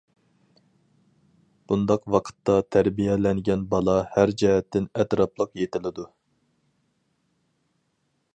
بۇنداق 1.71 2.07
ۋاقىتتا 2.15 2.55
تەربىيەلەنگەن 2.77 3.67
بالا 3.75 3.97
ھەر 4.15 4.35
جەھەتتىن 4.43 4.89
ئەتراپلىق 5.03 5.55
يېتىلىدۇ. 5.63 6.11